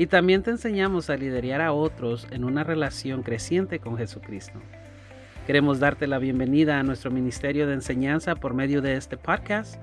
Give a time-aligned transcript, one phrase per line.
[0.00, 4.58] y también te enseñamos a liderar a otros en una relación creciente con Jesucristo.
[5.46, 9.74] Queremos darte la bienvenida a nuestro ministerio de enseñanza por medio de este podcast.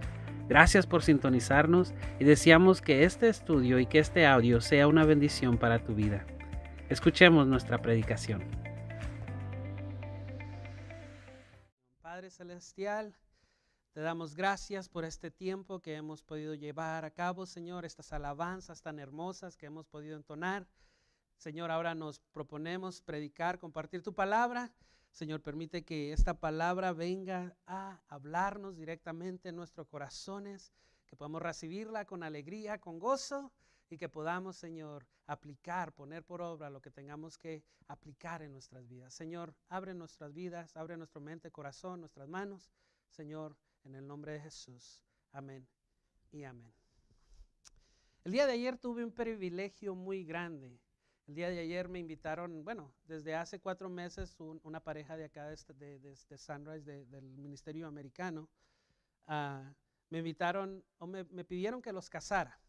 [0.50, 5.60] Gracias por sintonizarnos y deseamos que este estudio y que este audio sea una bendición
[5.60, 6.26] para tu vida.
[6.90, 8.44] Escuchemos nuestra predicación.
[12.02, 13.14] Padre Celestial,
[13.98, 18.84] te damos gracias por este tiempo que hemos podido llevar a cabo, Señor, estas alabanzas
[18.84, 20.68] tan hermosas que hemos podido entonar.
[21.36, 24.72] Señor, ahora nos proponemos predicar, compartir tu palabra.
[25.10, 30.72] Señor, permite que esta palabra venga a hablarnos directamente en nuestros corazones,
[31.08, 33.52] que podamos recibirla con alegría, con gozo
[33.90, 38.88] y que podamos, Señor, aplicar, poner por obra lo que tengamos que aplicar en nuestras
[38.88, 39.16] vidas.
[39.16, 42.70] Señor, abre nuestras vidas, abre nuestra mente, corazón, nuestras manos.
[43.10, 45.02] Señor, en el nombre de Jesús.
[45.32, 45.66] Amén
[46.32, 46.74] y amén.
[48.26, 50.78] El día de ayer tuve un privilegio muy grande.
[51.26, 55.48] El día de ayer me invitaron, bueno, desde hace cuatro meses una pareja de acá
[55.48, 58.50] de, este, Sunrise, del Ministerio Americano,
[59.28, 59.74] ah,
[60.10, 62.60] me invitaron o me, pidieron que los casara.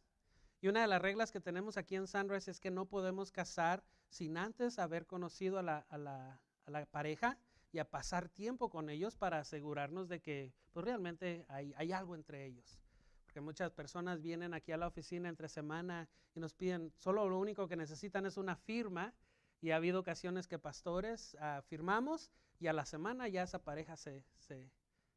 [0.61, 3.84] Y una de las reglas que tenemos aquí en Sunrise es que no podemos casar
[4.08, 7.39] sin antes haber conocido a la pareja
[7.79, 12.45] a pasar tiempo con ellos para asegurarnos de que pues, realmente hay, hay algo entre
[12.45, 12.79] ellos.
[13.25, 17.39] Porque muchas personas vienen aquí a la oficina entre semana y nos piden, solo lo
[17.39, 19.15] único que necesitan es una firma
[19.61, 23.97] y ha habido ocasiones que pastores uh, firmamos y a la semana ya esa pareja
[23.97, 24.70] se, se,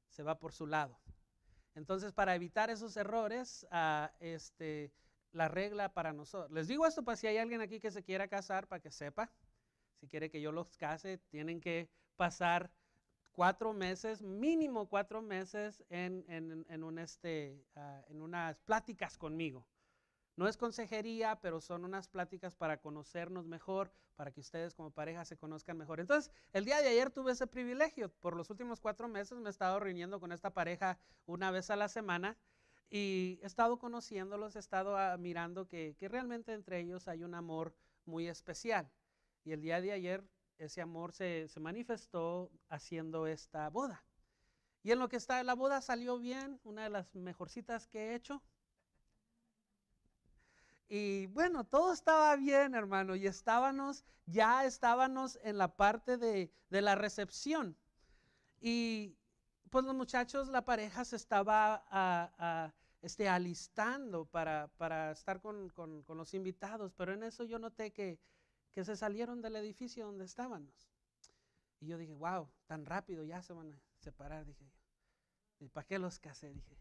[0.09, 1.00] se, va por su lado.
[1.75, 4.91] Entonces, para evitar esos errores, uh, este,
[5.31, 8.28] la regla para nosotros, les digo esto para si hay alguien aquí que se quiera
[8.28, 9.31] casar, para que sepa,
[10.00, 12.72] si quiere que yo los case, tienen que pasar
[13.31, 19.66] cuatro meses, mínimo cuatro meses en, en, un este, ah, en unas pláticas conmigo.
[20.35, 25.25] No es consejería, pero son unas pláticas para conocernos mejor, para que ustedes como pareja
[25.25, 25.99] se conozcan mejor.
[25.99, 28.09] Entonces, el día de ayer tuve ese privilegio.
[28.09, 31.75] Por los últimos cuatro meses me he estado reuniendo con esta pareja una vez a
[31.75, 32.38] la semana
[32.89, 37.35] y he estado conociéndolos, he estado ah, mirando que, que realmente entre ellos hay un
[37.35, 37.73] amor
[38.05, 38.91] muy especial.
[39.43, 40.23] Y el día de ayer
[40.61, 44.03] ese amor se, manifestó haciendo esta boda.
[44.83, 48.16] Y en lo que está, la boda salió bien, una de las mejorcitas que he
[48.16, 48.41] hecho.
[50.88, 56.95] Y bueno, todo estaba bien, hermano, y estábamos, ya estábamos en la parte de, la
[56.95, 57.78] recepción.
[58.59, 59.16] Y
[59.69, 64.69] pues los muchachos, la pareja se estaba este, alistando para,
[65.11, 68.19] estar con, con, los invitados, pero en eso yo noté que
[68.72, 70.90] que se salieron del edificio donde estábamos.
[71.80, 74.80] Y yo dije, wow, tan rápido ya se van a separar, dije yo.
[75.59, 76.54] ¿Y para qué los casé?
[76.54, 76.78] Dije.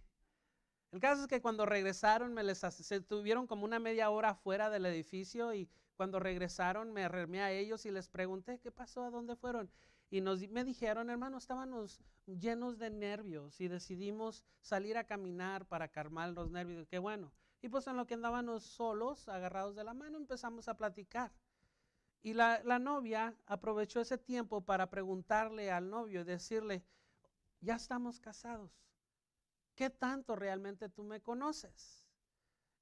[0.93, 4.71] El caso es que cuando regresaron, me les, se tuvieron como una media hora fuera
[4.71, 9.05] del edificio y cuando regresaron me arremé a ellos y les pregunté, ¿qué pasó?
[9.05, 9.71] ¿A dónde fueron?
[10.11, 15.89] Y nos, me dijeron, hermano, estábamos llenos de nervios y decidimos salir a caminar para
[15.89, 16.89] calmar los nervios.
[16.89, 17.33] Qué bueno.
[17.63, 21.31] Y pues en lo que andábamos solos, agarrados de la mano, empezamos a platicar.
[22.23, 26.85] Y la, novia aprovechó ese tiempo para preguntarle al novio y decirle,
[27.61, 28.71] ya estamos casados,
[29.75, 32.07] ¿qué tanto realmente tú me conoces?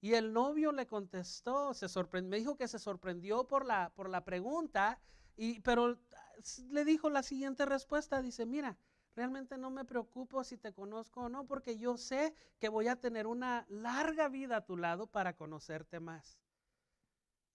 [0.00, 1.86] Y el novio le contestó, se
[2.22, 5.00] me dijo que se sorprendió por la, por la pregunta,
[5.36, 5.98] y, pero
[6.70, 8.76] le dijo la siguiente respuesta, dice, mira,
[9.14, 12.96] realmente no me preocupo si te conozco o no, porque yo sé que voy a
[12.96, 16.40] tener una larga vida a tu lado para conocerte más.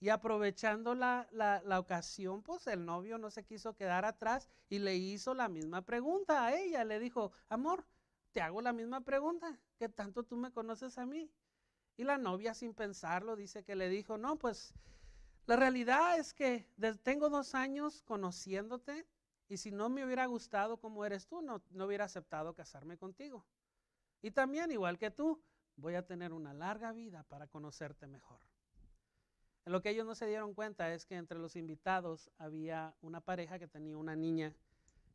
[0.03, 5.33] Y aprovechando la, ocasión, pues el novio no se quiso quedar atrás y le hizo
[5.33, 6.83] la misma pregunta a ella.
[6.83, 7.85] Le dijo, amor,
[8.33, 11.31] te hago la misma pregunta, ¿qué tanto tú me conoces a mí?
[11.95, 14.73] Y la novia sin pensarlo dice que le dijo, no, pues
[15.45, 16.67] la realidad es que
[17.03, 19.07] tengo dos años conociéndote
[19.47, 23.45] y si no me hubiera gustado como eres tú, no, no hubiera aceptado casarme contigo.
[24.21, 25.41] Y también, igual que tú,
[25.77, 28.41] voy a tener una larga vida para conocerte mejor.
[29.65, 33.59] Lo que ellos no se dieron cuenta es que entre los invitados había una pareja
[33.59, 34.53] que tenía una niña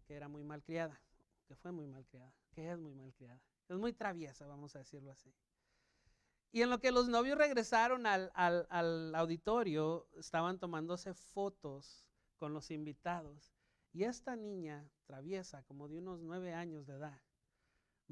[0.06, 0.98] que era muy malcriada,
[1.46, 5.34] que fue muy malcriada, que es muy malcriada, es muy traviesa, vamos a decirlo así.
[6.50, 12.06] Y en lo que los novios regresaron al, al auditorio, estaban tomándose fotos
[12.38, 13.52] con los invitados.
[13.92, 17.20] Y esta niña traviesa, como de unos nueve años de edad,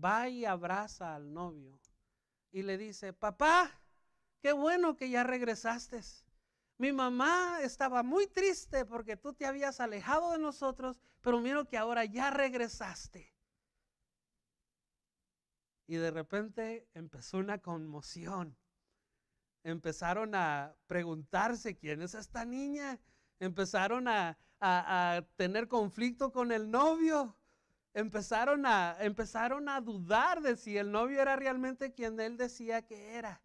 [0.02, 1.78] va y abraza al novio
[2.52, 3.70] y le dice, papá,
[4.40, 6.00] qué bueno que ya regresaste.
[6.78, 11.78] Mi mamá estaba muy triste porque tú te habías alejado de nosotros, pero miro que
[11.78, 13.34] ahora ya regresaste.
[15.86, 18.56] Y de repente empezó una conmoción.
[19.62, 23.00] Empezaron a preguntarse quién es esta niña.
[23.38, 24.36] Empezaron a,
[25.36, 27.36] tener conflicto con el novio.
[27.94, 33.14] Empezaron a, empezaron a dudar de si el novio era realmente quien él decía que
[33.14, 33.40] era.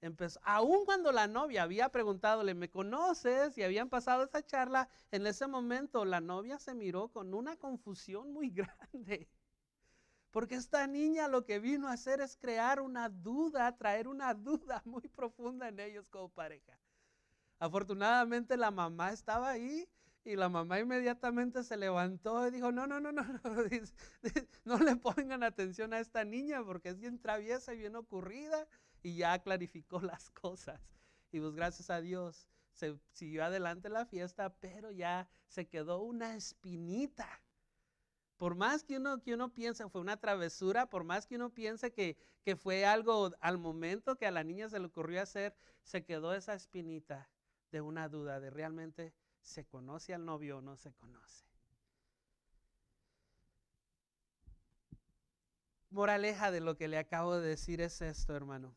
[0.00, 3.58] Empezó, aún cuando la novia había preguntado, ¿me conoces?
[3.58, 8.32] Y habían pasado esa charla, en ese momento la novia se miró con una confusión
[8.32, 8.50] muy
[8.90, 9.28] grande.
[10.30, 14.82] Porque esta niña lo que vino a hacer es crear una duda, traer una duda
[14.84, 16.78] muy profunda en ellos como pareja.
[17.58, 19.88] Afortunadamente la mamá estaba ahí
[20.24, 23.38] y la mamá inmediatamente se levantó y dijo, no, no, no, no, no,
[24.64, 28.68] no le pongan atención a esta niña porque es bien traviesa y bien ocurrida
[29.02, 30.80] y ya clarificó las cosas.
[31.32, 36.36] Y pues gracias a Dios se siguió adelante la fiesta, pero ya se quedó una
[36.36, 37.42] espinita
[38.38, 41.90] por más que uno, que uno piense fue una travesura, por más que uno piense
[41.90, 46.04] que, que fue algo al momento que a la niña se le ocurrió hacer, se
[46.04, 47.28] quedó esa espinita
[47.72, 51.44] de una duda de realmente se conoce al novio o no se conoce.
[55.90, 58.76] Moraleja de lo que le acabo de decir es esto, hermano.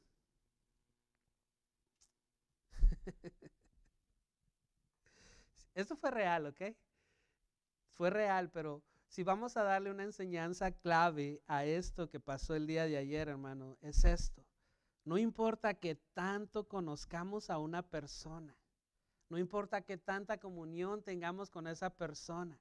[5.74, 6.62] Esto fue real, ¿ok?
[7.90, 12.68] Fue real, pero si vamos a darle una enseñanza clave a esto que pasó el
[12.68, 14.46] día de ayer, hermano, es esto.
[15.04, 18.56] No importa que tanto conozcamos a una persona,
[19.30, 22.60] no importa que tanta comunión tengamos con esa persona.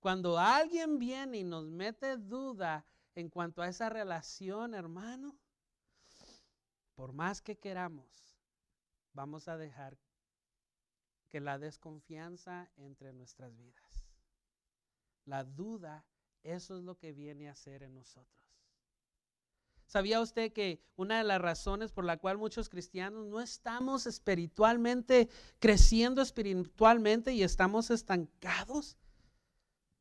[0.00, 5.36] Cuando alguien viene y nos mete duda en cuanto a esa relación, hermano,
[6.94, 8.36] por más que queramos,
[9.12, 9.96] vamos a dejar
[11.30, 14.04] que la desconfianza entre nuestras vidas.
[15.24, 16.04] La duda,
[16.42, 18.40] eso es lo que viene a hacer en nosotros.
[19.86, 25.28] ¿Sabía usted que una de las razones por la cual muchos cristianos no estamos espiritualmente
[25.58, 28.96] creciendo espiritualmente y estamos estancados?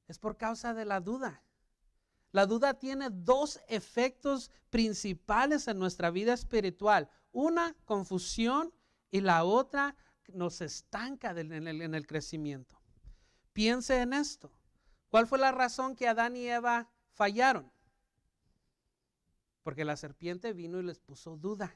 [0.07, 1.41] Es por causa de la duda.
[2.31, 7.09] La duda tiene dos efectos principales en nuestra vida espiritual.
[7.31, 8.71] Una, confusión
[9.09, 9.95] y la otra
[10.33, 12.79] nos estanca en el, en el crecimiento.
[13.53, 14.51] Piense en esto.
[15.09, 17.71] ¿Cuál fue la razón que Adán y Eva fallaron?
[19.63, 21.75] Porque la serpiente vino y les puso duda.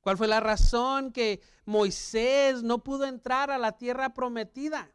[0.00, 4.94] ¿Cuál fue la razón que Moisés no pudo entrar a la tierra prometida?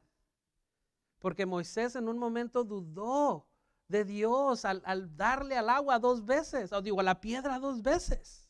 [1.18, 3.48] Porque Moisés en un momento dudó
[3.88, 8.49] de Dios al, darle al agua dos veces, o digo, a la piedra dos veces.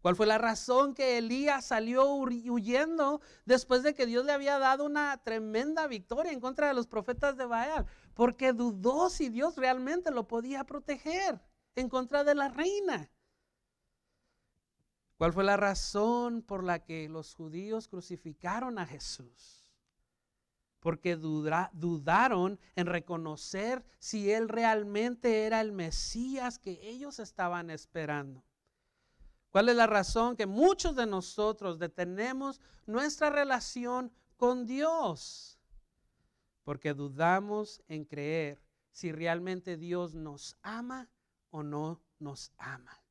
[0.00, 4.84] ¿Cuál fue la razón que Elías salió huyendo después de que Dios le había dado
[4.84, 7.86] una tremenda victoria en contra de los profetas de Baal?
[8.14, 11.40] Porque dudó si Dios realmente lo podía proteger
[11.74, 13.10] en contra de la reina.
[15.16, 19.74] ¿Cuál fue la razón por la que los judíos crucificaron a Jesús?
[20.78, 28.44] Porque dudaron en reconocer si él realmente era el Mesías que ellos estaban esperando.
[29.58, 35.58] ¿Cuál es la razón que muchos de nosotros detenemos nuestra relación con Dios?
[36.62, 38.62] Porque dudamos en creer
[38.92, 41.10] si realmente Dios nos ama
[41.50, 43.02] o no nos ama.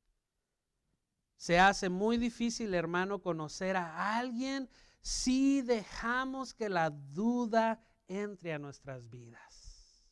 [1.36, 4.70] Se hace muy difícil, hermano, conocer a alguien
[5.02, 10.08] si dejamos que la duda entre a nuestras vidas.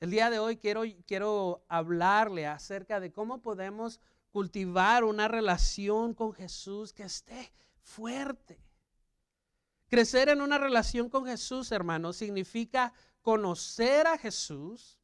[0.00, 4.00] El día de hoy quiero, quiero hablarle acerca de cómo podemos
[4.36, 8.62] cultivar una relación con Jesús que esté fuerte.
[9.88, 14.98] Crecer en una relación con Jesús, hermano, significa conocer a Jesús,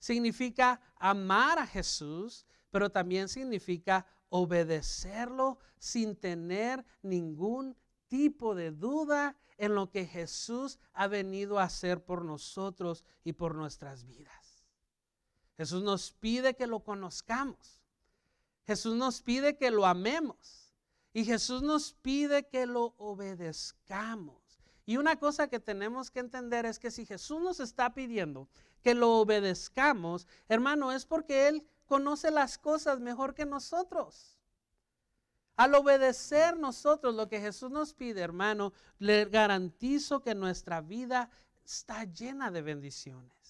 [0.00, 7.76] significa amar a Jesús, pero también significa obedecerlo sin tener ningún
[8.08, 13.54] tipo de duda en lo que Jesús ha venido a hacer por nosotros y por
[13.54, 14.66] nuestras vidas.
[15.56, 17.81] Jesús nos pide que lo conozcamos.
[18.66, 20.72] Jesús nos pide que lo amemos
[21.12, 24.40] y Jesús nos pide que lo obedezcamos.
[24.84, 28.48] Y una cosa que tenemos que entender es que si Jesús nos está pidiendo
[28.82, 34.38] que lo obedezcamos, hermano, es porque Él conoce las cosas mejor que nosotros.
[35.56, 41.30] Al obedecer nosotros lo que Jesús nos pide, hermano, le garantizo que nuestra vida
[41.64, 43.41] está llena de bendiciones.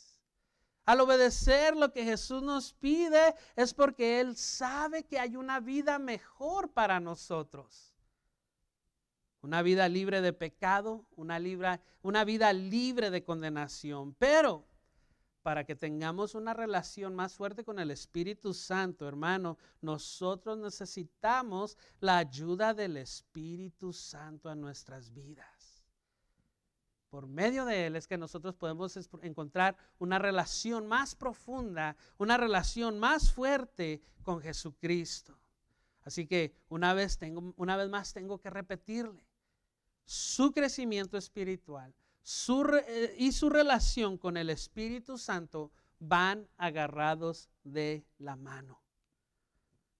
[0.84, 5.98] Al obedecer lo que Jesús nos pide es porque Él sabe que hay una vida
[5.98, 7.94] mejor para nosotros.
[9.42, 14.14] Una vida libre de pecado, una, vida libre de condenación.
[14.14, 14.64] Pero
[15.42, 22.18] para que tengamos una relación más fuerte con el Espíritu Santo, hermano, nosotros necesitamos la
[22.18, 25.51] ayuda del Espíritu Santo a nuestras vidas.
[27.12, 32.99] Por medio de Él es que nosotros podemos encontrar una relación más profunda, una relación
[32.99, 35.38] más fuerte con Jesucristo.
[36.04, 39.26] Así que una vez, tengo, una vez más tengo que repetirle,
[40.07, 41.95] su crecimiento espiritual
[42.88, 48.81] eh, y su relación con el Espíritu Santo van agarrados de la mano.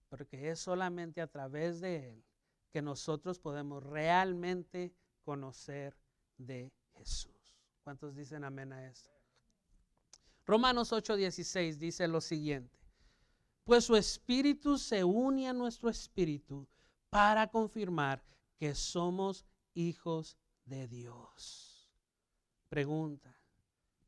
[0.09, 2.25] Porque es solamente a través de Él
[2.71, 5.95] que nosotros podemos realmente conocer
[6.39, 7.33] de Jesús.
[7.83, 9.11] ¿Cuántos dicen amén a esto?
[10.45, 12.79] Romanos 8:16 dice lo siguiente.
[13.65, 16.69] Pues su espíritu se une a nuestro espíritu
[17.11, 18.25] para confirmar
[18.57, 19.45] que somos
[19.75, 21.91] hijos de Dios.
[22.69, 23.37] Pregunta,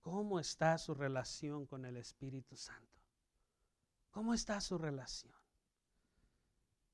[0.01, 3.03] ¿cómo está su relación con el Espíritu Santo?
[4.11, 5.35] ¿Cómo está su relación?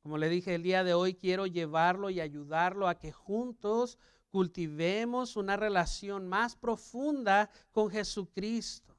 [0.02, 3.99] Como le dije el día de hoy, quiero llevarlo y ayudarlo a que juntos
[4.30, 8.96] cultivemos una relación más profunda con Jesucristo.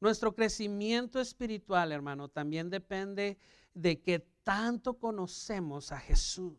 [0.00, 3.38] Nuestro crecimiento espiritual, hermano, también depende
[3.72, 6.58] de que tanto conocemos a Jesús.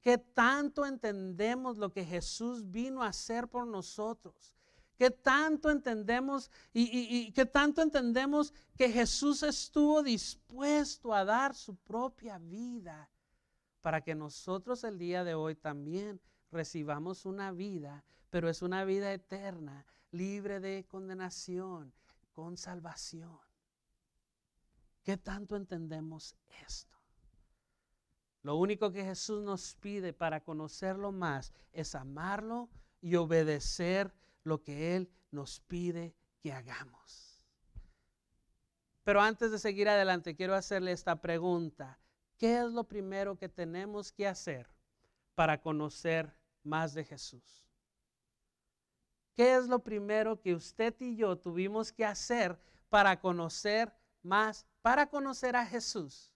[0.00, 4.54] ¿Qué tanto entendemos lo que Jesús vino a hacer por nosotros?
[4.96, 12.38] ¿Qué tanto entendemos y, qué tanto entendemos que Jesús estuvo dispuesto a dar su propia
[12.38, 13.08] vida
[13.80, 19.12] para que nosotros el día de hoy también recibamos una vida, pero es una vida
[19.12, 21.92] eterna, libre de condenación,
[22.32, 23.38] con salvación?
[25.02, 26.36] ¿Qué tanto entendemos
[26.66, 26.96] esto?
[28.42, 32.68] Lo único que Jesús nos pide para conocerlo más es amarlo
[33.00, 34.14] y obedecer
[34.44, 37.44] lo que Él nos pide que hagamos.
[39.04, 41.98] Pero antes de seguir adelante, quiero hacerle esta pregunta.
[42.36, 44.68] ¿Qué es lo primero que tenemos que hacer
[45.34, 46.37] para conocer
[46.68, 47.64] más de Jesús?
[49.34, 52.58] ¿Qué es lo primero que usted y yo tuvimos que hacer
[52.88, 56.32] para conocer más, para conocer a Jesús?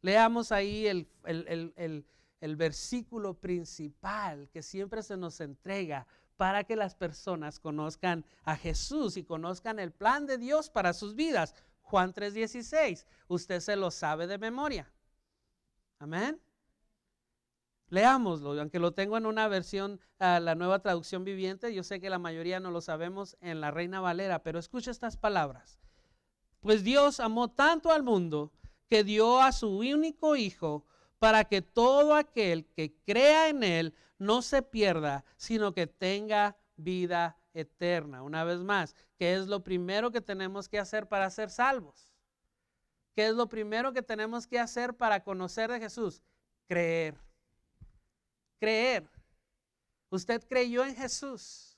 [0.00, 8.24] Leamos ahí el, versículo principal que siempre se nos entrega para que las personas conozcan
[8.44, 11.54] a Jesús y conozcan el plan de Dios para sus vidas.
[11.82, 14.90] Juan 3:16, usted se lo sabe de memoria.
[15.98, 16.40] Amén.
[17.88, 22.10] Leámoslo, aunque lo tengo en una versión, ah, la nueva traducción viviente, yo sé que
[22.10, 25.78] la mayoría no lo sabemos en la Reina Valera, pero escucha estas palabras.
[26.60, 28.52] Pues Dios amó tanto al mundo
[28.88, 30.84] que dio a su único Hijo
[31.18, 37.38] para que todo aquel que crea en Él no se pierda, sino que tenga vida
[37.54, 38.22] eterna.
[38.22, 42.12] Una vez más, ¿qué es lo primero que tenemos que hacer para ser salvos?
[43.14, 46.22] ¿Qué es lo primero que tenemos que hacer para conocer de Jesús?
[46.68, 47.16] Creer.
[48.58, 49.08] Creer.
[50.10, 51.76] Usted creyó en Jesús.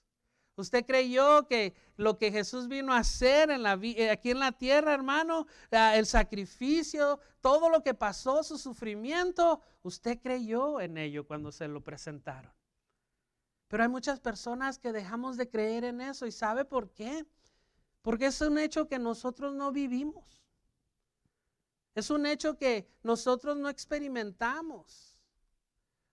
[0.59, 5.47] Usted creyó que lo que Jesús vino a hacer eh, aquí en la tierra, hermano,
[5.71, 11.83] el sacrificio, todo lo que pasó, su sufrimiento, usted creyó en ello cuando se lo
[11.85, 12.53] presentaron.
[13.69, 17.25] Pero hay muchas personas que dejamos de creer en eso y ¿sabe por qué?
[18.03, 20.43] Porque es un hecho que nosotros no vivimos.
[21.95, 25.08] Es un hecho que nosotros no experimentamos.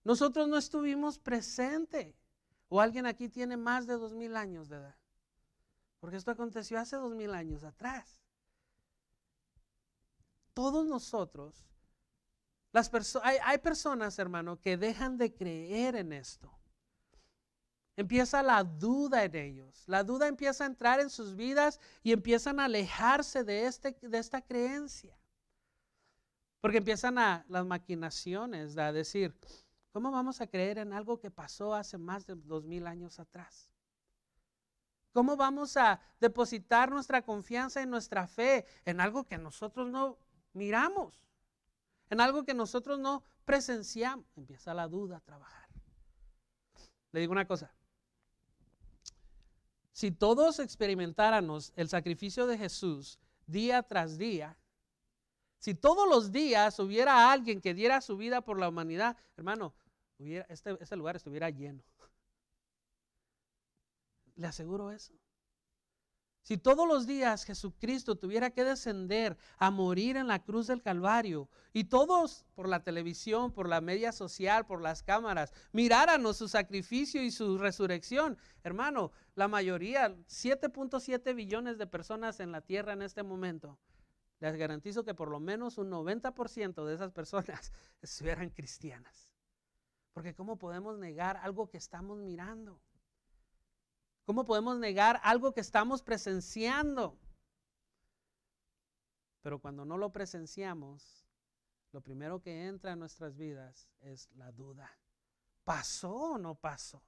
[0.05, 2.15] Nosotros no estuvimos presentes.
[2.69, 4.95] ¿O alguien aquí tiene más de dos mil años de edad?
[5.99, 8.21] Porque esto aconteció hace dos mil años atrás.
[10.53, 11.65] Todos nosotros,
[12.71, 12.89] las
[13.23, 16.51] hay, hay personas, hermano, que dejan de creer en esto.
[17.97, 19.83] Empieza la duda en ellos.
[19.87, 24.17] La duda empieza a entrar en sus vidas y empiezan a alejarse de, este, de
[24.17, 25.17] esta creencia.
[26.61, 29.37] Porque empiezan las maquinaciones, a decir,
[29.95, 33.71] ¿Cómo vamos a creer en algo que pasó hace más de dos mil años atrás?
[35.13, 40.17] ¿Cómo vamos a depositar nuestra confianza y nuestra fe en algo que nosotros no
[40.51, 41.25] miramos?
[42.09, 44.25] En algo que nosotros no presenciamos.
[44.35, 45.69] Empieza la duda a trabajar.
[47.13, 47.73] Le digo una cosa.
[49.93, 54.57] Si todos experimentáramos el sacrificio de Jesús día tras día,
[55.57, 59.73] si todos los días hubiera alguien que diera su vida por la humanidad, hermano,
[60.17, 61.83] este, este, lugar estuviera lleno.
[64.35, 65.13] Le aseguro eso.
[66.45, 71.49] Si todos los días Jesucristo tuviera que descender a morir en la cruz del Calvario
[71.73, 77.23] y todos por la televisión, por la media social, por las cámaras, miráramos su sacrificio
[77.23, 83.23] y su resurrección, hermano, la mayoría, 7.7 billones de personas en la tierra en este
[83.23, 83.79] momento,
[84.39, 89.34] les garantizo que por lo menos un 90% de esas personas estuvieran cristianas.
[90.15, 92.81] Porque ¿cómo podemos negar algo que estamos mirando?
[94.23, 97.19] ¿Cómo podemos negar algo que estamos presenciando?
[99.41, 101.27] Pero cuando no lo presenciamos,
[101.91, 104.89] lo primero que entra en nuestras vidas es la duda.
[105.65, 107.03] ¿Pasó o no pasó?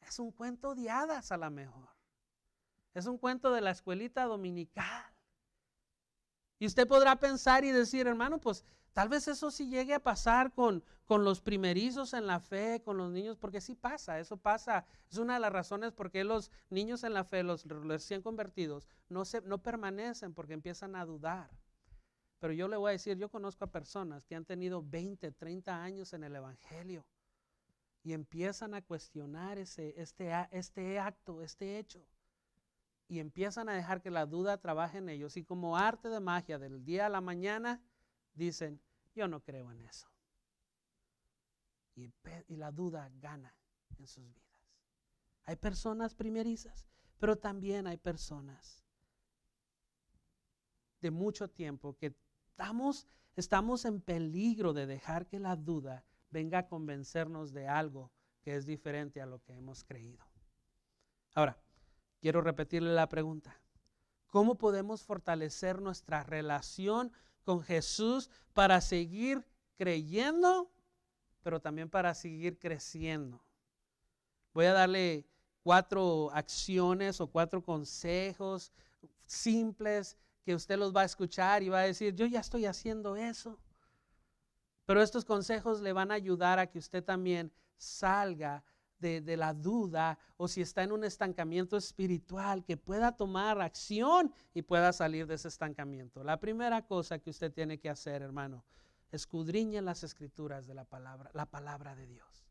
[0.00, 1.88] Es un cuento de hadas a la mejor.
[2.94, 5.09] Es un cuento de la escuelita dominical.
[6.60, 10.52] Y usted podrá pensar y decir, hermano, pues Tal vez eso sí llegue a pasar
[10.52, 14.84] con, con los primerizos en la fe, con los niños, porque sí pasa, eso pasa.
[15.08, 18.88] Es una de las razones por qué los niños en la fe, los recién convertidos,
[19.08, 21.50] no, se, no permanecen porque empiezan a dudar.
[22.40, 25.82] Pero yo le voy a decir, yo conozco a personas que han tenido 20, 30
[25.82, 27.06] años en el Evangelio
[28.02, 32.04] y empiezan a cuestionar ese, este, este acto, este hecho.
[33.10, 35.36] Y empiezan a dejar que la duda trabaje en ellos.
[35.36, 37.82] Y como arte de magia del día a la mañana,
[38.34, 38.80] dicen,
[39.16, 40.06] yo no creo en eso.
[41.96, 42.12] Y,
[42.56, 43.52] la duda gana
[43.98, 44.62] en sus vidas.
[45.44, 46.86] Hay personas primerizas,
[47.18, 48.84] pero también hay personas
[51.00, 52.14] de mucho tiempo que
[52.46, 58.54] estamos, estamos en peligro de dejar que la duda venga a convencernos de algo que
[58.54, 60.24] es diferente a lo que hemos creído.
[61.34, 61.60] Ahora,
[62.20, 63.60] quiero repetirle la pregunta.
[64.26, 67.12] ¿Cómo podemos fortalecer nuestra relación
[67.44, 69.44] con Jesús para seguir
[69.76, 70.70] creyendo,
[71.42, 73.42] pero también para seguir creciendo.
[74.52, 75.26] Voy a darle
[75.62, 78.72] cuatro acciones o cuatro consejos
[79.24, 83.16] simples que usted los va a escuchar y va a decir, yo ya estoy haciendo
[83.16, 83.58] eso.
[84.84, 88.62] Pero estos consejos le van a ayudar a que usted también salga
[89.00, 94.62] de, la duda o si está en un estancamiento espiritual, que pueda tomar acción y
[94.62, 96.22] pueda salir de ese estancamiento.
[96.22, 98.64] La primera cosa que usted tiene que hacer, hermano,
[99.10, 102.46] escudriñe las escrituras de la palabra, la palabra de Dios.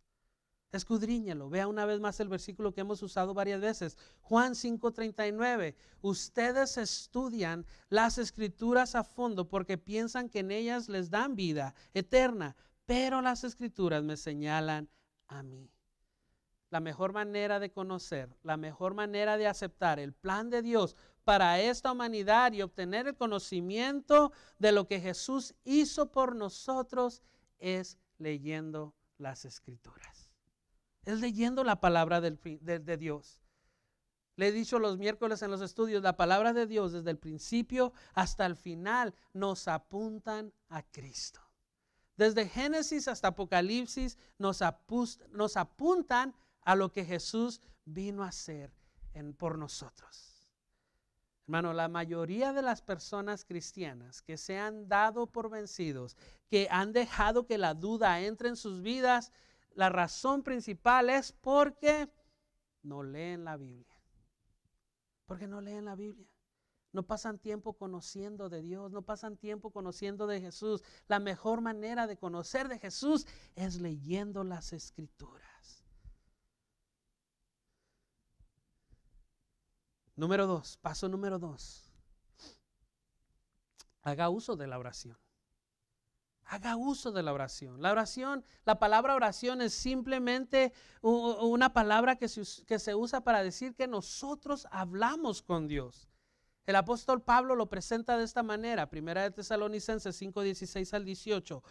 [0.71, 1.49] Escudriñelo.
[1.49, 3.97] Vea una vez más el versículo que hemos usado varias veces.
[4.21, 5.75] Juan 5:39.
[6.01, 12.55] Ustedes estudian las escrituras a fondo porque piensan que en ellas les dan vida eterna,
[12.85, 14.89] pero las escrituras me señalan
[15.27, 15.71] a mí
[16.69, 21.60] la mejor manera de conocer, la mejor manera de aceptar el plan de Dios para
[21.60, 27.21] esta humanidad y obtener el conocimiento de lo que Jesús hizo por nosotros
[27.58, 30.32] es leyendo las escrituras.
[31.05, 33.41] Es leyendo la palabra de, de Dios.
[34.36, 37.93] Le he dicho los miércoles en los estudios, la palabra de Dios desde el principio
[38.13, 41.41] hasta el final nos apuntan a Cristo.
[42.15, 44.62] Desde Génesis hasta Apocalipsis nos,
[45.32, 48.71] nos apuntan a lo que Jesús vino a hacer
[49.13, 50.29] en, por nosotros.
[51.49, 56.15] Hermano, la mayoría de las personas cristianas que se han dado por vencidos,
[56.47, 59.31] que han dejado que la duda entre en sus vidas,
[59.73, 62.07] la razón principal es porque
[62.83, 63.99] no leen la Biblia.
[65.25, 66.27] Porque no leen la Biblia.
[66.91, 70.83] No pasan tiempo conociendo de Dios, no pasan tiempo conociendo de Jesús.
[71.07, 75.48] La mejor manera de conocer de Jesús es leyendo las escrituras.
[80.19, 81.89] Número dos, paso número dos.
[84.01, 85.17] Haga uso de la oración.
[86.43, 87.82] Haga uso de la oración.
[87.82, 93.43] La oración, la palabra oración es simplemente una palabra que se, que se usa para
[93.43, 96.10] decir que nosotros hablamos con Dios.
[96.65, 101.63] El apóstol Pablo lo presenta de esta manera, Primera de Tesalonicenses 5, 16 al 18.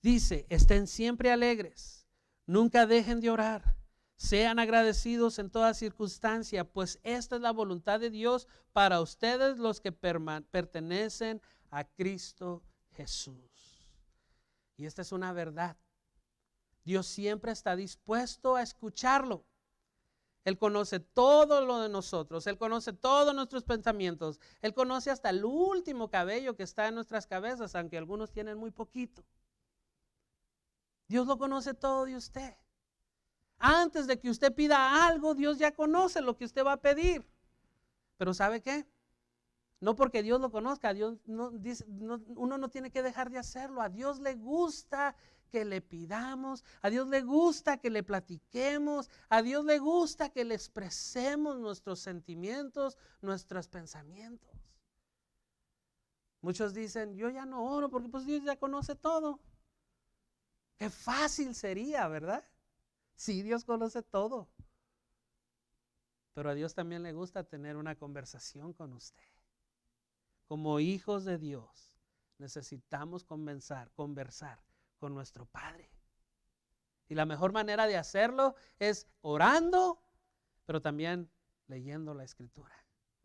[0.00, 2.06] Dice, estén siempre alegres,
[2.46, 3.79] nunca dejen de orar
[4.20, 9.80] sean agradecidos en toda circunstancia, pues esta es la voluntad de Dios para ustedes los
[9.80, 13.88] que pertenecen a Cristo Jesús.
[14.76, 15.78] Y esta es una verdad.
[16.84, 19.46] Dios siempre está dispuesto a escucharlo.
[20.44, 25.46] Él conoce todo lo de nosotros, Él conoce todos nuestros pensamientos, Él conoce hasta el
[25.46, 29.24] último cabello que está en nuestras cabezas, aunque algunos tienen muy poquito.
[31.08, 32.54] Dios lo conoce todo de usted.
[33.60, 37.24] Antes de que usted pida algo, Dios ya conoce lo que usted va a pedir.
[38.16, 38.86] Pero ¿sabe qué?
[39.80, 43.82] No porque Dios lo conozca, Dios no, dice, uno no tiene que dejar de hacerlo.
[43.82, 45.14] A Dios le gusta
[45.50, 50.44] que le pidamos, a Dios le gusta que le platiquemos, a Dios le gusta que
[50.44, 54.50] le expresemos nuestros sentimientos, nuestros pensamientos.
[56.40, 59.38] Muchos dicen, yo ya no oro porque pues Dios ya conoce todo.
[60.78, 62.42] Qué fácil sería, ¿verdad?
[63.20, 64.48] Si Dios conoce todo.
[66.32, 69.28] Pero a Dios también le gusta tener una conversación con usted.
[70.46, 71.92] Como hijos de Dios,
[72.38, 74.58] necesitamos conversar, conversar
[74.96, 75.90] con nuestro Padre.
[77.10, 80.00] Y la mejor manera de hacerlo es orando,
[80.64, 81.30] pero también
[81.66, 82.74] leyendo la Escritura.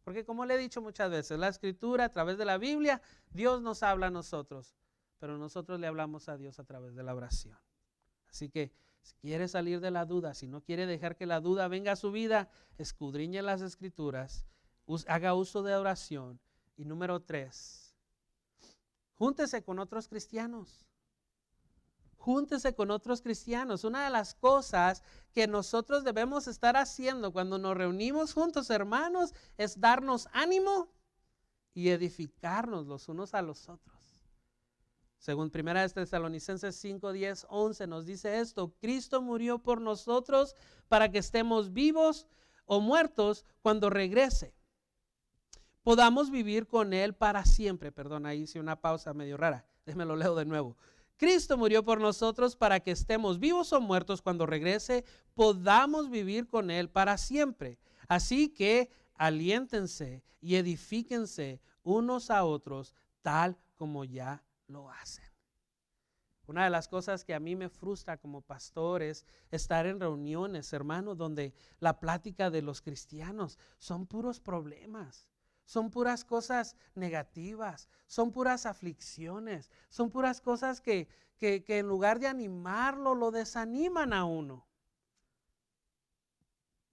[0.04, 3.62] Porque como le he dicho muchas veces, la Escritura a través de la Biblia, Dios
[3.62, 4.76] nos habla a nosotros,
[5.20, 7.58] pero nosotros le hablamos a Dios a través de la oración.
[8.28, 8.74] Así que
[9.06, 11.96] si quiere salir de la duda, si no quiere dejar que la duda venga a
[11.96, 14.48] su vida, escudriñe las escrituras,
[15.08, 16.40] haga uso de oración.
[16.76, 17.96] Y número tres,
[19.14, 20.88] júntese con otros cristianos.
[22.18, 23.84] Júntese con otros cristianos.
[23.84, 29.80] Una de las cosas que nosotros debemos estar haciendo cuando nos reunimos juntos, hermanos, es
[29.80, 30.90] darnos ánimo
[31.76, 33.95] y edificarnos los unos a los otros.
[35.26, 40.56] Según primera de Tesalonicenses 5, 10, 11 nos dice esto, Cristo murió por nosotros
[40.88, 42.28] para que estemos vivos
[42.66, 44.54] o muertos cuando regrese.
[45.82, 47.92] Podamos vivir con Él para siempre.
[47.92, 49.66] Perdón, ahí hice una pausa medio rara.
[49.88, 50.78] Déjeme lo leo de nuevo.
[51.18, 56.70] Cristo murió por nosotros para que estemos vivos o muertos cuando regrese, podamos vivir con
[56.70, 57.80] Él para siempre.
[58.08, 65.26] Así que aliéntense y edifíquense unos a otros, tal como ya lo hacen.
[66.48, 70.74] Una de las cosas que a mí me frustra como pastor es estar en reuniones,
[70.74, 75.28] hermanos, donde la plática de los cristianos son puros problemas,
[75.66, 82.20] son puras cosas negativas, son puras aflicciones, son puras cosas que, que, que en lugar
[82.20, 84.68] de animarlo, lo desaniman a uno.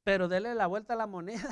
[0.02, 1.50] Pero dele la vuelta a la moneda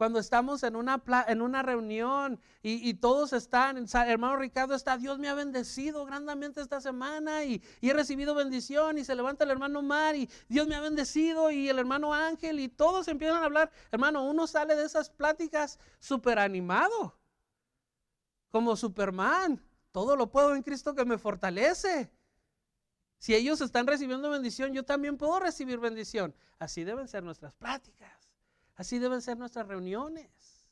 [0.00, 5.28] cuando estamos en una, en una reunión y, todos están, hermano Ricardo está, Dios me
[5.28, 10.16] ha bendecido grandemente esta semana y, he recibido bendición y se levanta el hermano Mar
[10.16, 13.70] y Dios me ha bendecido y el hermano Ángel y todos empiezan a hablar.
[13.92, 17.18] Hermano, uno sale de esas pláticas súper animado,
[18.48, 19.62] como Superman.
[19.92, 22.10] Todo lo puedo en Cristo que me fortalece.
[23.18, 26.34] Si ellos están recibiendo bendición, yo también puedo recibir bendición.
[26.58, 28.29] Así deben ser nuestras pláticas.
[28.80, 30.66] Así deben ser nuestras reuniones,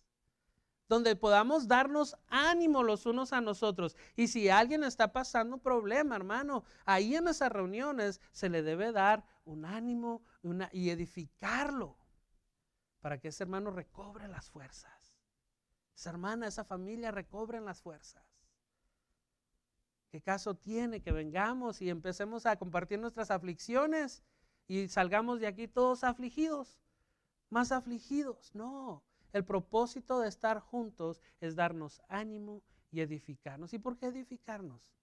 [0.89, 3.99] donde podamos darnos ánimo los unos a nosotros.
[4.17, 8.93] Y si alguien está pasando un problema, hermano, ahí en esas reuniones se le debe
[8.93, 10.23] dar un ánimo
[10.73, 11.99] y edificarlo
[13.03, 15.15] para que ese hermano recobre las fuerzas.
[15.95, 18.25] Esa hermana, esa familia recobren las fuerzas.
[20.11, 24.23] ¿Qué caso tiene que vengamos y empecemos a compartir nuestras aflicciones
[24.67, 26.79] y salgamos de aquí todos afligidos?
[27.51, 28.55] Más afligidos.
[28.55, 33.73] No, el propósito de estar juntos es darnos ánimo y edificarnos.
[33.75, 34.97] ¿Y por qué edificarnos?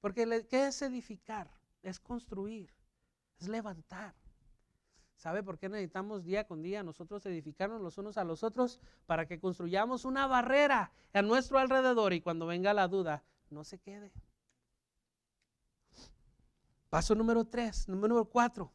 [0.00, 1.50] Porque ¿qué es edificar?
[1.82, 2.74] Es construir,
[3.38, 4.14] es levantar.
[5.16, 8.80] ¿Sabe por qué necesitamos día con día nosotros edificarnos los unos a los otros?
[9.04, 13.78] Para que construyamos una barrera a nuestro alrededor y cuando venga la duda, no se
[13.78, 14.12] quede.
[16.88, 18.72] Paso número tres, número cuatro.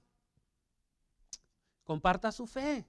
[1.86, 2.86] Comparta su fe.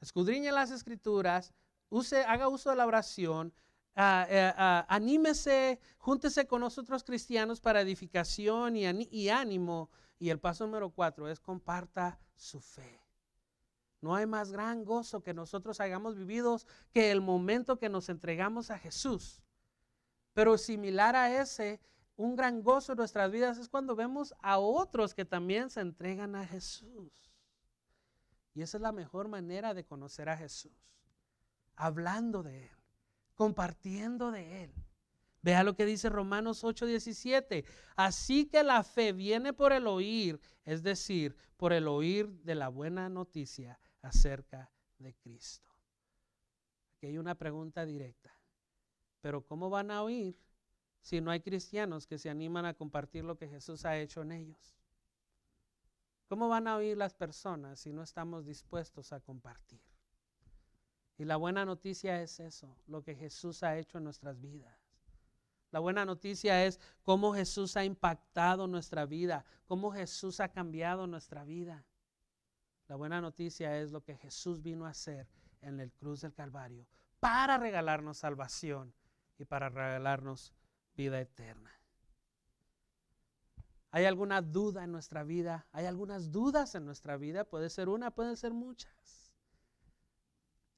[0.00, 1.54] Escudriñe las escrituras,
[1.88, 3.54] use, haga uso de la oración,
[3.96, 9.88] ah, eh, ah, anímese, júntese con nosotros cristianos para edificación y, y ánimo.
[10.18, 13.00] Y el paso número cuatro es comparta su fe.
[14.00, 16.60] No hay más gran gozo que nosotros hayamos vivido
[16.92, 19.42] que el momento que nos entregamos a Jesús.
[20.34, 21.80] Pero similar a ese
[22.16, 26.36] un gran gozo en nuestras vidas es cuando vemos a otros que también se entregan
[26.36, 27.30] a Jesús.
[28.54, 30.72] Y esa es la mejor manera de conocer a Jesús.
[31.74, 32.76] Hablando de Él,
[33.34, 34.74] compartiendo de Él.
[35.42, 37.64] Vea lo que dice Romanos 8:17.
[37.96, 42.68] Así que la fe viene por el oír, es decir, por el oír de la
[42.68, 45.68] buena noticia acerca de Cristo.
[46.94, 48.32] Aquí hay una pregunta directa.
[49.20, 50.38] Pero ¿cómo van a oír
[51.04, 54.32] si no hay cristianos que se animan a compartir lo que Jesús ha hecho en
[54.32, 54.74] ellos?
[56.28, 59.82] ¿Cómo van a oír las personas si no estamos dispuestos a compartir?
[61.18, 64.74] Y la buena noticia es eso, lo que Jesús ha hecho en nuestras vidas.
[65.70, 71.44] La buena noticia es cómo Jesús ha impactado nuestra vida, cómo Jesús ha cambiado nuestra
[71.44, 71.84] vida.
[72.88, 75.28] La buena noticia es lo que Jesús vino a hacer
[75.60, 76.86] en el cruz del Calvario
[77.20, 78.94] para regalarnos salvación
[79.36, 80.54] y para regalarnos
[80.96, 81.70] vida eterna.
[83.90, 85.66] ¿Hay alguna duda en nuestra vida?
[85.70, 87.44] ¿Hay algunas dudas en nuestra vida?
[87.44, 89.32] Puede ser una, puede ser muchas.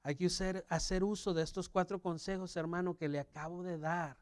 [0.03, 0.29] Hay que
[0.69, 4.19] hacer uso de estos cuatro consejos, hermano, que le acabo de dar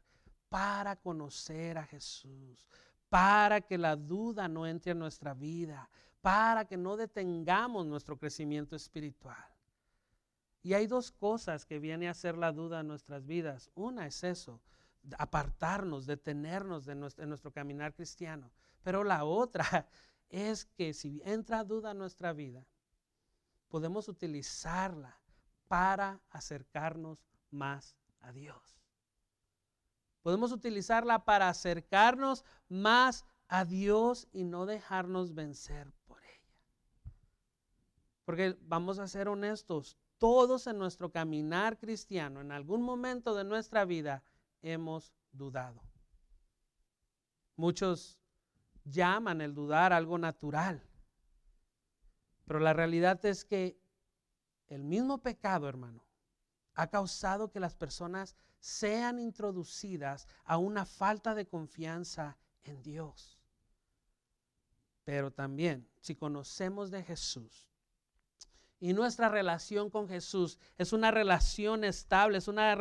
[0.49, 2.65] para conocer a Jesús,
[3.09, 5.89] para que la duda no entre en nuestra vida,
[6.21, 9.45] para que no detengamos nuestro crecimiento espiritual.
[10.63, 13.69] Y hay dos cosas que viene a ser la duda en nuestras vidas.
[13.75, 14.61] Una es eso,
[15.17, 18.51] apartarnos, detenernos de nuestro, nuestro caminar cristiano.
[18.83, 19.87] Pero la otra
[20.29, 22.65] es que si entra duda en nuestra vida,
[23.67, 25.19] podemos utilizarla
[25.67, 28.79] para acercarnos más a Dios.
[30.21, 36.55] Podemos utilizarla para acercarnos más a Dios y no dejarnos vencer por ella.
[38.23, 43.85] Porque vamos a ser honestos, todos en nuestro caminar cristiano, en algún momento de nuestra
[43.85, 44.23] vida,
[44.61, 45.81] hemos dudado.
[47.55, 48.19] Muchos
[48.83, 50.81] llaman el dudar algo natural,
[52.45, 53.79] pero la realidad es que
[54.67, 56.03] el mismo pecado, hermano,
[56.73, 63.39] ha causado que las personas sean introducidas a una falta de confianza en Dios.
[65.03, 67.69] Pero también, si conocemos de Jesús,
[68.79, 72.75] y nuestra relación con Jesús es una relación estable, es una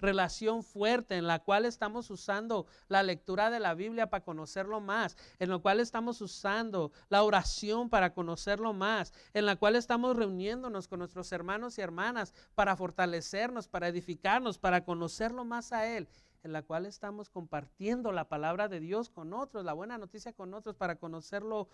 [0.00, 5.16] relación fuerte en la cual estamos usando la lectura de la Biblia para conocerlo más,
[5.38, 10.88] en la cual estamos usando la oración para conocerlo más, en la cual estamos reuniéndonos
[10.88, 16.08] con nuestros hermanos y hermanas para fortalecernos, para edificarnos, para conocerlo más a Él
[16.42, 20.54] en la cual estamos compartiendo la palabra de Dios con otros, la buena noticia con
[20.54, 21.68] otros para conocerlo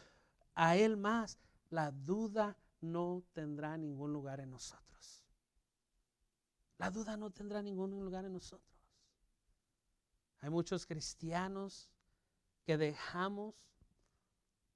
[0.55, 1.39] a Él más.
[1.69, 5.25] La duda no tendrá ningún lugar en nosotros.
[6.79, 8.69] La duda no tendrá ningún lugar en nosotros.
[10.41, 11.89] Hay muchos cristianos
[12.65, 13.55] que dejamos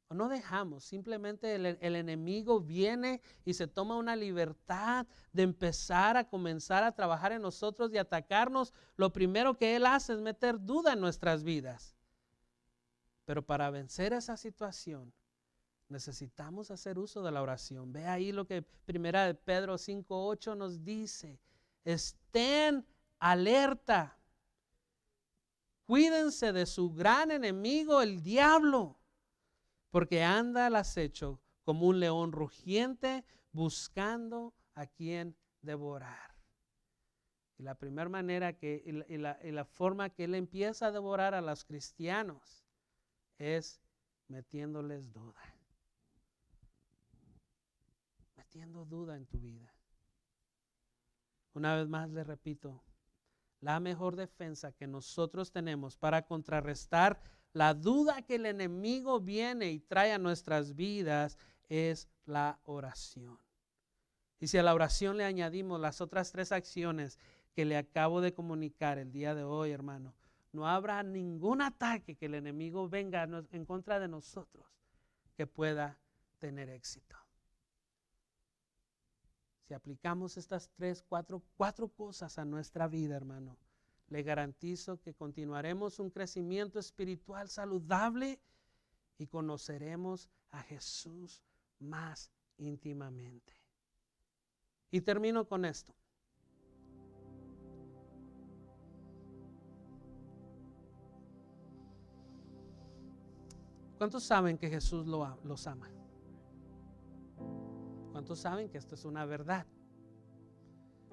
[0.09, 6.17] o no dejamos, simplemente el, el, enemigo viene y se toma una libertad de empezar
[6.17, 8.73] a comenzar a trabajar en nosotros y atacarnos.
[8.95, 11.97] Lo primero que él hace es meter duda en nuestras vidas.
[13.25, 15.13] Pero para vencer esa situación,
[15.89, 17.93] necesitamos hacer uso de la oración.
[17.93, 21.39] Ve ahí lo que primera de Pedro 5.8 nos dice.
[21.85, 22.87] Estén
[23.19, 24.19] alerta.
[25.85, 28.99] Cuídense de su gran enemigo, el diablo,
[29.91, 36.35] porque anda al acecho como un león rugiente buscando a quien devorar.
[37.59, 41.41] Y la primera manera que, y la, la forma que él empieza a devorar a
[41.41, 42.67] los cristianos
[43.39, 43.81] es
[44.29, 45.13] metiéndoles
[48.87, 49.73] duda en tu vida.
[51.55, 52.83] Una vez más le repito,
[53.61, 57.21] la mejor defensa que nosotros tenemos para contrarrestar
[57.53, 61.39] la duda que el enemigo viene y trae a nuestras vidas
[61.69, 63.39] es la oración.
[64.39, 67.19] Y si a la oración le añadimos las otras tres acciones
[67.55, 70.15] que le acabo de comunicar el día de hoy, hermano,
[70.53, 74.67] no habrá ningún ataque que el enemigo venga en contra de nosotros
[75.35, 75.99] que pueda
[76.39, 77.26] tener éxito.
[79.67, 83.59] Si aplicamos estas tres, cuatro, cuatro cosas a nuestra vida, hermano,
[84.07, 88.39] le garantizo que continuaremos un crecimiento espiritual saludable
[89.19, 91.43] y conoceremos a Jesús
[91.81, 93.55] más íntimamente.
[94.93, 95.93] Y termino con esto.
[103.99, 105.96] ¿Cuántos saben que Jesús los ama?
[108.17, 109.67] ¿Cuántos saben que esto es una verdad?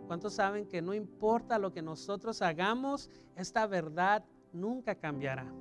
[0.07, 5.53] ¿Cuántos saben que no importa lo que nosotros hagamos, esta verdad nunca cambiará?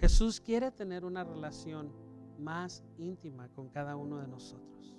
[0.00, 1.92] Jesús quiere tener una relación
[2.36, 4.98] más íntima con cada uno de nosotros.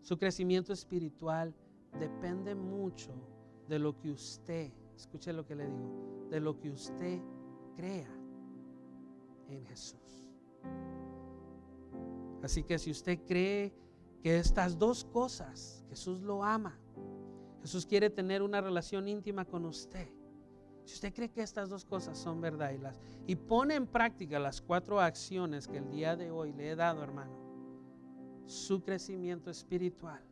[0.00, 1.54] Su crecimiento espiritual
[2.00, 3.12] depende mucho
[3.68, 7.20] de lo que usted, escuche lo que le digo, de lo que usted
[7.76, 8.10] crea
[9.46, 10.26] en Jesús.
[12.44, 13.72] Así que si usted cree
[14.22, 16.78] que estas dos cosas, Jesús lo ama,
[17.62, 20.08] Jesús quiere tener una relación íntima con usted.
[20.84, 24.60] Si usted cree que estas dos cosas son verdad y, y pone en práctica las
[24.60, 27.32] cuatro acciones que el día de hoy le he dado, hermano,
[28.44, 30.22] su crecimiento espiritual,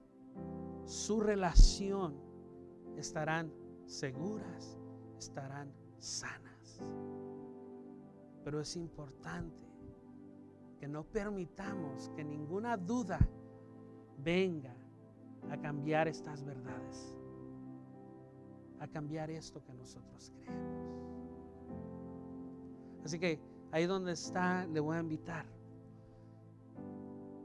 [0.85, 2.21] su relación
[2.99, 3.51] estarán
[3.87, 4.77] seguras,
[5.17, 6.83] estarán sanas.
[8.45, 9.72] Pero es importante
[10.83, 13.21] que no permitamos que ninguna duda
[14.19, 14.75] venga
[15.49, 17.17] a cambiar estas verdades,
[18.81, 20.99] a cambiar esto que nosotros creemos.
[23.05, 23.39] Así que
[23.71, 25.47] ahí donde está, le voy a invitar.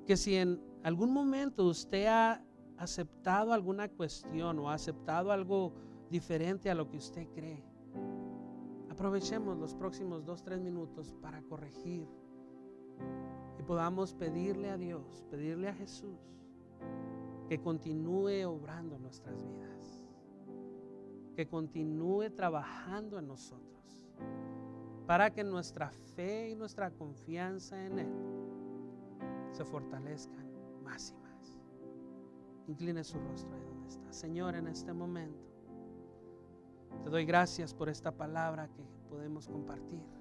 [0.08, 2.44] Que si en algún momento usted ha
[2.80, 5.74] aceptado alguna cuestión o ha aceptado algo
[6.10, 7.64] diferente a lo que usted cree,
[8.90, 12.10] aprovechemos los próximos dos, tres minutos para corregir
[13.60, 16.18] y podamos pedirle a Dios, pedirle a Jesús
[17.48, 20.02] que continúe obrando nuestras vidas,
[21.36, 24.04] que continúe trabajando en nosotros,
[25.06, 28.14] para que nuestra fe y nuestra confianza en Él
[29.52, 30.46] se fortalezcan
[30.84, 31.60] más y más.
[32.68, 34.12] Incline su rostro ahí donde está.
[34.12, 35.48] Señor, en este momento,
[37.04, 40.17] te doy gracias por esta palabra que podemos compartir.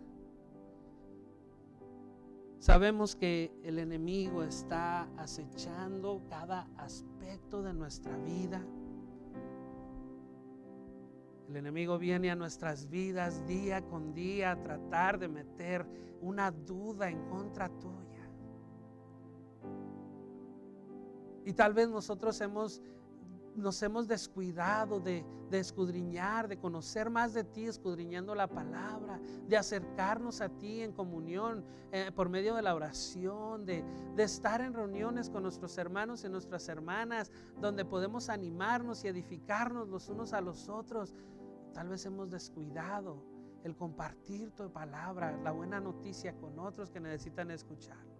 [2.58, 8.64] Sabemos que el enemigo está acechando cada aspecto de nuestra vida.
[11.48, 15.86] El enemigo viene a nuestras vidas día con día a tratar de meter
[16.20, 18.28] una duda en contra tuya.
[21.44, 22.82] Y tal vez nosotros hemos
[23.56, 30.40] nos hemos descuidado de, escudriñar, de conocer más de ti, escudriñando la palabra, de acercarnos
[30.40, 35.30] a ti en comunión eh, por medio de la oración, de, de estar en reuniones
[35.30, 40.68] con nuestros hermanos y nuestras hermanas, donde podemos animarnos y edificarnos los unos a los
[40.68, 41.14] otros.
[41.72, 43.22] Tal vez hemos descuidado
[43.64, 48.16] el compartir tu palabra, la buena noticia con otros que necesitan escucharlo.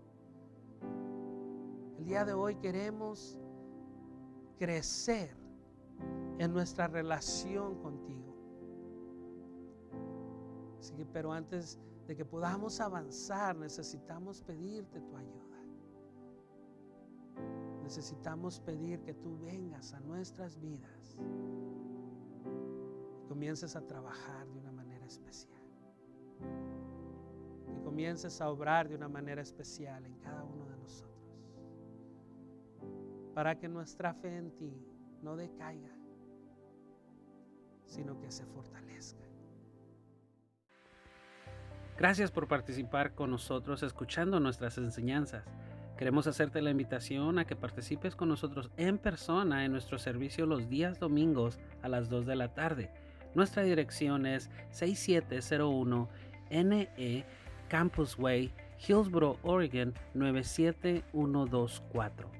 [1.99, 3.39] El día de hoy queremos
[4.57, 5.35] crecer
[6.39, 8.27] en nuestra relación contigo.
[11.13, 15.57] Pero antes de que podamos avanzar, necesitamos pedirte tu ayuda.
[17.83, 21.17] Necesitamos pedir que tú vengas a nuestras vidas
[23.25, 25.63] y comiences a trabajar de una manera especial.
[27.67, 30.66] Que comiences a obrar de una manera especial en cada uno
[33.37, 34.73] para que nuestra fe en ti
[35.21, 35.93] no decaiga,
[37.85, 39.27] sino que se fortalezca.
[41.99, 45.45] Gracias por participar con nosotros escuchando nuestras enseñanzas.
[45.99, 50.71] Queremos hacerte la invitación a que participes con nosotros en persona en nuestro servicio los
[50.71, 52.91] días domingos a las 2 de la tarde.
[53.35, 56.09] Nuestra dirección es 6701
[56.51, 57.27] NE
[57.69, 62.36] Campus Way, Hillsboro, Oregon 97124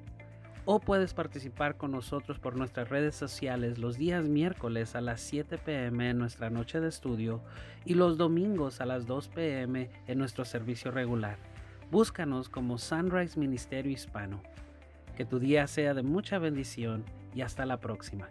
[0.69, 5.57] o puedes participar con nosotros por nuestras redes sociales los días miércoles a las 7
[5.57, 7.41] pm en nuestra noche de estudio
[7.85, 11.37] y los domingos a las 2 pm en nuestro servicio regular.
[11.89, 14.43] Búscanos como Sunrise Ministerio Hispano.
[15.15, 18.27] Que tu día sea de mucha bendición y hasta la próxima.